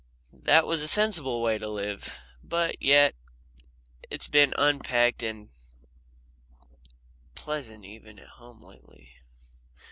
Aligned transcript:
That 0.33 0.65
was 0.65 0.81
a 0.81 0.87
sensible 0.87 1.43
way 1.43 1.59
to 1.59 1.69
live, 1.69 2.17
but 2.43 2.81
yet 2.81 3.13
it's 4.09 4.27
been 4.27 4.51
unpecked 4.57 5.21
at 5.21 5.29
and 5.29 5.49
pleasant 7.35 7.85
even 7.85 8.17
at 8.17 8.29
home 8.29 8.63
lately. 8.63 9.11